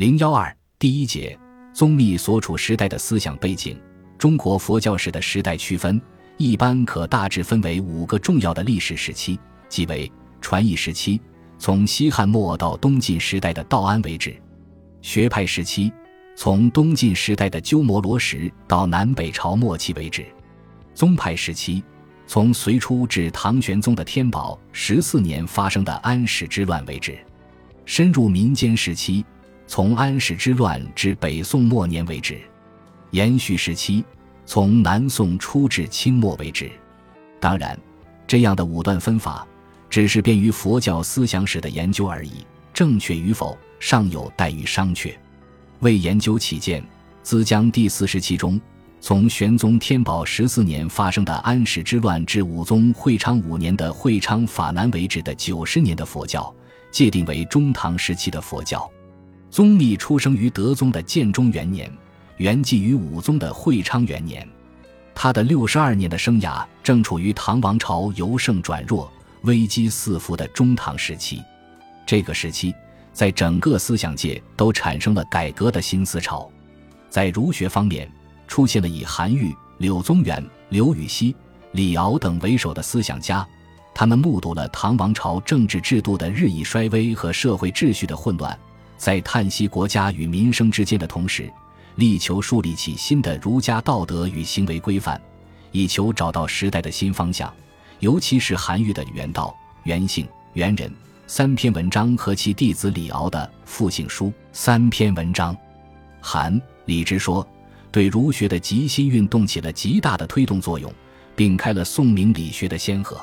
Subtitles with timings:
[0.00, 1.38] 零幺二第一节，
[1.74, 3.78] 宗密所处时代的思想背景。
[4.16, 6.00] 中国佛教史的时代区分，
[6.38, 10.10] 一般可大致分为五个重要的历史时期，即为
[10.40, 11.20] 传译时期，
[11.58, 14.32] 从西汉末到东晋时代的道安为止；
[15.02, 15.92] 学派时期，
[16.34, 20.22] 从东晋时代的鸠摩罗什到南北朝末期为止；
[20.94, 21.84] 宗派时期，
[22.26, 27.16] 从隋初至唐玄宗的天宝十四年发生的安史之乱为止；
[27.84, 29.22] 深入民间时期。
[29.70, 32.40] 从安史之乱至北宋末年为止，
[33.12, 34.04] 延续时期
[34.44, 36.68] 从南宋初至清末为止。
[37.38, 37.78] 当然，
[38.26, 39.46] 这样的五段分法
[39.88, 45.14] 只是便于佛教思想史的研究而已，正确与否尚有待于商榷。
[45.78, 46.84] 为研究起见，
[47.22, 48.60] 兹将第四时期中
[49.00, 56.52] 从玄宗天宝十四年发生的安史之乱至武宗会昌五年的会昌法难为止的九十年的佛教，
[56.90, 58.90] 界定为中唐时期的佛教。
[59.50, 61.92] 宗密出生于德宗的建中元年，
[62.36, 64.48] 圆寂于武宗的会昌元年。
[65.12, 69.12] 他的六十二年的生涯正处于唐王朝由盛转弱、
[69.42, 71.42] 危机四伏的中唐时期。
[72.06, 72.72] 这个时期，
[73.12, 76.48] 在整个思想界都产生了改革的新思潮。
[77.08, 78.08] 在儒学方面，
[78.46, 81.34] 出现了以韩愈、柳宗元、刘禹锡、
[81.72, 83.44] 李敖等为首的思想家，
[83.92, 88.56] 他们目睹了唐王朝政治制度的日益衰微和社会秩序的混乱。
[89.00, 91.50] 在叹息国家与民生之间的同时，
[91.94, 95.18] 力求树立起新的儒家道德与行为规范，
[95.72, 97.50] 以求找到时代的新方向。
[98.00, 99.46] 尤其是韩愈的《原道》
[99.84, 100.86] 《原性》《原人》
[101.26, 105.56] 三篇文章和其弟子李敖的《复性书》三篇文章，
[106.20, 107.46] 韩李之说
[107.90, 110.92] 对儒学的极新运动起了极大的推动作用，
[111.34, 113.18] 并开了宋明理学的先河。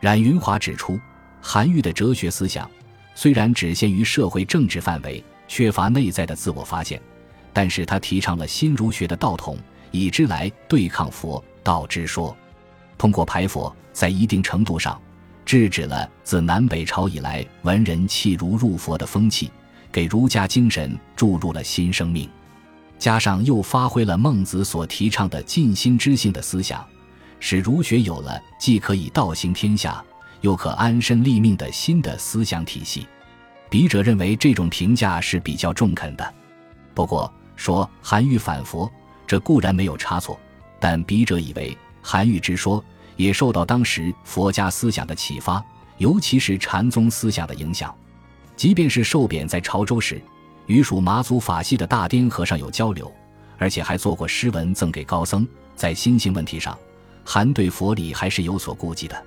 [0.00, 0.98] 冉云华指出，
[1.42, 2.66] 韩愈的哲学思想。
[3.14, 7.00] 虽然只限于社会政治范围，缺乏内在的自我发现，
[7.52, 9.58] 但是他提倡了新儒学的道统，
[9.90, 12.34] 以之来对抗佛道之说，
[12.96, 15.00] 通过排佛，在一定程度上
[15.44, 19.50] 制止了自南北朝以来文人弃儒入佛的风气，
[19.90, 22.28] 给儒家精神注入了新生命。
[22.98, 26.82] 加上又发挥了孟子所提倡的尽心知性的思想，
[27.40, 30.02] 使儒学有了既可以道行天下。
[30.42, 33.06] 又可安身立命的新的思想体系，
[33.70, 36.34] 笔者认为这种评价是比较中肯的。
[36.94, 38.90] 不过说韩愈反佛，
[39.26, 40.38] 这固然没有差错，
[40.78, 42.84] 但笔者以为韩愈之说
[43.16, 45.64] 也受到当时佛家思想的启发，
[45.98, 47.94] 尤其是禅宗思想的影响。
[48.56, 50.20] 即便是受贬在潮州时，
[50.66, 53.10] 与属马祖法系的大颠和尚有交流，
[53.58, 55.46] 而且还做过诗文赠给高僧。
[55.74, 56.76] 在心性问题上，
[57.24, 59.24] 韩对佛理还是有所顾忌的。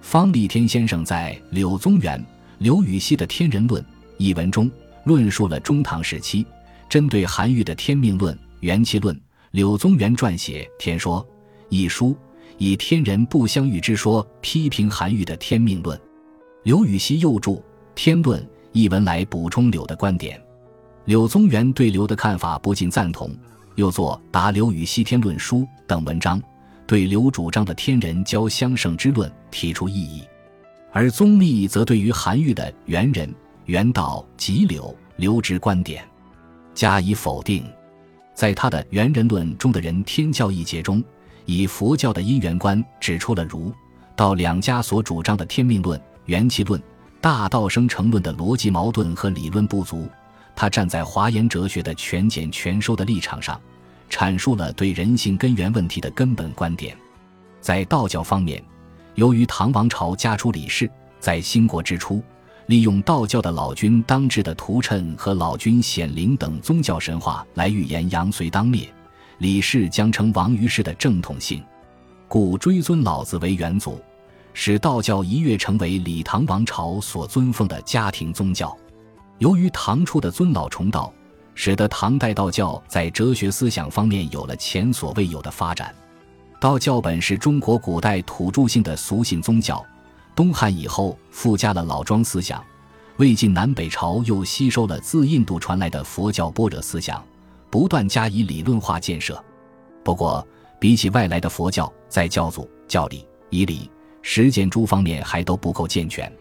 [0.00, 2.24] 方立天先生在《柳宗元、
[2.58, 3.82] 刘禹锡的天人论》
[4.16, 4.70] 一文中，
[5.04, 6.44] 论述了中唐时期
[6.88, 9.18] 针对韩愈的天命论、元气论。
[9.52, 11.20] 柳宗元撰写《天说》
[11.68, 12.16] 一书，
[12.56, 16.00] 以天人不相遇之说批评韩愈的天命论。
[16.62, 17.52] 刘禹锡又著
[17.94, 18.40] 《天论》
[18.72, 20.40] 一文来补充柳的观点。
[21.04, 23.36] 柳宗元对刘的看法不尽赞同，
[23.74, 26.40] 又作《答刘禹锡天论书》等文章。
[26.90, 30.24] 对刘主张的天人交相胜之论提出异议，
[30.90, 33.32] 而宗密则对于韩愈的元人、
[33.66, 36.04] 元道及柳、刘之观点
[36.74, 37.64] 加以否定。
[38.34, 41.00] 在他的元人论中的人天教一节中，
[41.44, 43.72] 以佛教的因缘观指出了儒
[44.16, 46.82] 道两家所主张的天命论、元气论、
[47.20, 50.08] 大道生成论的逻辑矛盾和理论不足。
[50.56, 53.60] 他站在华严哲学的全简全收的立场上。
[54.10, 56.94] 阐述了对人性根源问题的根本观点。
[57.60, 58.62] 在道教方面，
[59.14, 60.90] 由于唐王朝家出李氏，
[61.20, 62.22] 在兴国之初，
[62.66, 68.92] 利用道教的老君当制的图谶和老君显灵等宗教神话来预言杨隋当灭，
[69.38, 71.62] 李氏将成王于世的正统性，
[72.26, 74.00] 故追尊老子为元祖，
[74.52, 78.76] 使道教一跃成为李唐王朝所尊奉的家庭宗教。
[79.38, 81.12] 由于唐初的尊老重道。
[81.62, 85.94] 使得唐代道教在哲学思想方面有了前所未有的发展。
[86.58, 89.84] 道教本是中国古代土著性的俗信宗教，
[90.34, 92.64] 东汉以后附加了老庄思想，
[93.18, 97.22] 魏晋南北朝又吸收了自印度传来的佛教般若思想，
[97.68, 99.38] 不断加以理论化建设。
[100.02, 100.42] 不过，
[100.78, 103.90] 比起外来的佛教，在教祖、教理、仪礼、
[104.22, 106.32] 实践诸方面还都不够健全。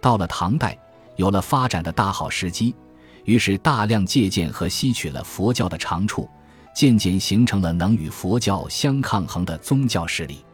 [0.00, 0.74] 到了唐代，
[1.16, 2.74] 有了发展的大好时机。
[3.24, 6.28] 于是大量借鉴和吸取了佛教的长处，
[6.74, 10.44] 渐渐形成了能与佛教相抗衡的宗教势力。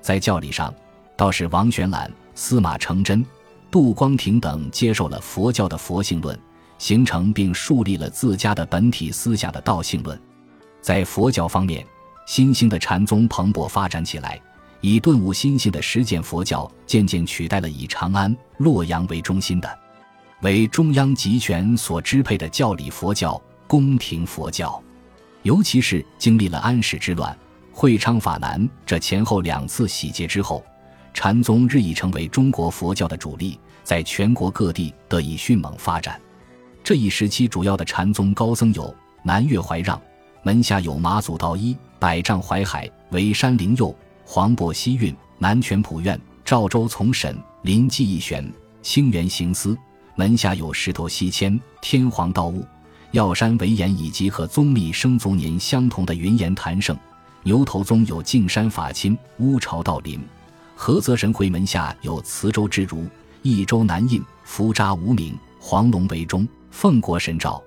[0.00, 0.72] 在教理上，
[1.16, 3.24] 道士王玄览、司马承祯、
[3.70, 6.38] 杜光庭等接受了佛教的佛性论，
[6.78, 10.20] 形成并树立了自家的本体思想的道性论。
[10.80, 11.86] 在佛教方面，
[12.26, 14.40] 新兴的禅宗蓬勃发展起来，
[14.80, 19.78] 以顿悟心性的实践佛教渐渐取代了以长安、洛阳为中心的、
[20.42, 24.82] 为中央集权所支配的教理佛教、宫廷佛教。
[25.42, 27.36] 尤其是经历了安史之乱、
[27.72, 30.64] 会昌法难这前后两次洗劫之后，
[31.14, 36.20] 禅宗日益成为中国佛教的主力，在全国各地得以迅猛发展。
[36.82, 38.92] 这一时期主要的禅宗高僧有
[39.22, 40.00] 南岳怀让，
[40.42, 48.52] 门下有马祖道一、百丈怀海、韦山灵佑、黄渤西运、南泉普愿、赵州从审、临济义玄、
[48.82, 49.78] 清源行思，
[50.14, 52.64] 门下有石头西迁、天皇道悟。
[53.12, 56.96] 药山惟严以及和宗密生卒年相同的云岩谭胜，
[57.42, 60.18] 牛头宗有净山法亲、乌巢道林，
[60.78, 63.06] 菏泽神会门下有慈州之如、
[63.42, 67.62] 益州南印、福扎无名、黄龙为中、奉国神照，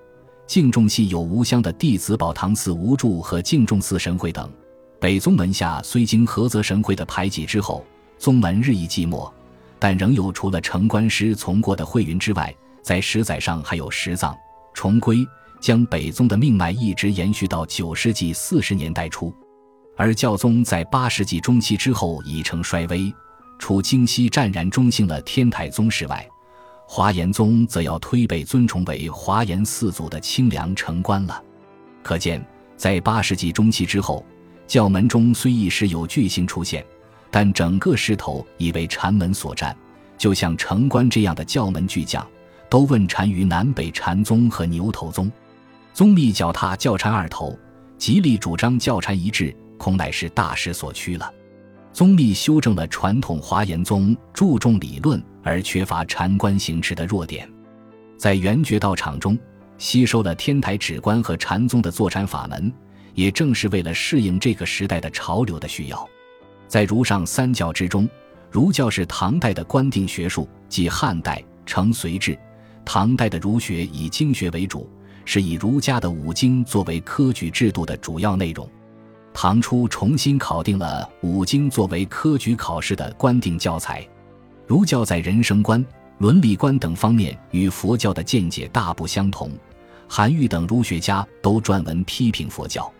[0.48, 4.50] 敬重系有吴乡的弟子宝堂寺无柱和敬重寺神会等。
[4.98, 7.86] 北宗门下虽经菏泽神会的排挤之后，
[8.18, 9.30] 宗门日益寂寞，
[9.86, 12.52] 但仍有除了城关师从过的慧云之外，
[12.82, 14.36] 在史载上还有石藏。
[14.74, 15.24] 重归
[15.60, 19.32] 将北宗的命脉一直延续到九世纪四十年代初，
[19.96, 23.14] 而教宗在八世纪中期之后已成衰微，
[23.60, 26.28] 除京西湛然中兴了天台宗室外，
[26.88, 31.40] 华严宗则要推被尊崇为华严四祖的清凉城关了。
[32.02, 32.44] 可见，
[32.76, 34.26] 在八世纪中期之后，
[34.66, 36.84] 教门中虽一时有巨星出现，
[37.30, 39.76] 但整个势头已为禅门所占，
[40.16, 42.26] 就像城关这样的教门巨匠。
[42.68, 45.30] 都问禅于南北禅宗和牛头宗，
[45.94, 47.56] 宗密脚踏教禅二头，
[47.96, 51.32] 极力主张教禅一致，恐乃是大势所趋了。
[51.92, 57.48] 宗密修正了传统华严宗注重理论而缺乏禅观行持的弱点，
[58.18, 59.38] 在圆觉道场中
[59.78, 62.70] 吸收了天台止观和禅宗的坐禅法门，
[63.14, 66.06] 也正是为了适应这个时代的潮流的需要。
[66.68, 68.08] 在儒上三教之中，
[68.50, 72.38] 儒教是唐代的官定学术，即汉代承隋制。
[72.84, 74.88] 唐代的儒学以经学为主，
[75.24, 78.68] 是以儒家的五经作为科举制度的主要内容。
[79.34, 84.06] 唐初重新考定了五经作为科举考试的官定教材。
[84.66, 85.84] 儒教在人生观、
[86.18, 89.50] 伦理观等方面与佛教的见解大不相同。
[90.08, 92.90] 韩愈等儒学家都撰文批评佛教，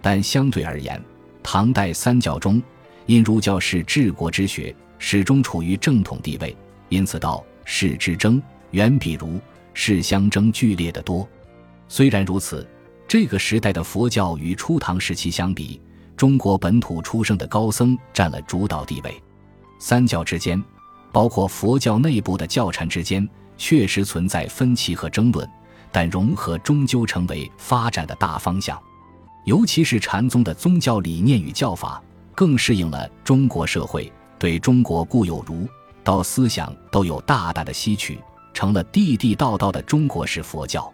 [0.00, 1.02] 但相对而言，
[1.42, 2.62] 唐代三教中，
[3.06, 6.56] 因儒教是治国之学，始终处于正统地位，
[6.88, 8.42] 因此道士之争。
[8.70, 9.40] 远比如
[9.72, 11.28] 是相争剧烈的多。
[11.86, 12.66] 虽然如此，
[13.06, 15.80] 这个时代的佛教与初唐时期相比，
[16.16, 19.14] 中国本土出生的高僧占了主导地位。
[19.78, 20.60] 三教之间，
[21.12, 25.48] 包括佛教内部的教禅之间，确实存在分歧和争论，
[25.92, 28.76] 但融合终究成为发展的大方向。
[29.44, 32.02] 尤其是禅宗的宗教理念与教法，
[32.34, 35.68] 更适应了中国社会对中国固有儒
[36.02, 38.18] 道思想都有大大的吸取。
[38.54, 40.90] 成了地地道道的中国式佛教。